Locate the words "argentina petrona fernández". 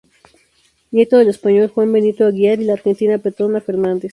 2.73-4.09